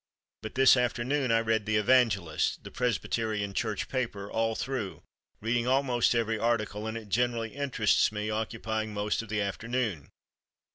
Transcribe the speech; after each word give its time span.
"But 0.41 0.55
this 0.55 0.75
afternoon 0.75 1.31
I 1.31 1.41
read 1.41 1.67
the 1.67 1.75
'Evangelist' 1.75 2.63
[the 2.63 2.71
Presbyterian 2.71 3.53
Church 3.53 3.87
paper] 3.87 4.31
all 4.31 4.55
through, 4.55 5.03
reading 5.41 5.67
almost 5.67 6.15
every 6.15 6.39
article, 6.39 6.87
and 6.87 6.97
it 6.97 7.07
generally 7.09 7.53
interests 7.53 8.11
me, 8.11 8.27
occupying 8.31 8.95
most 8.95 9.21
of 9.21 9.29
the 9.29 9.41
afternoon. 9.41 10.09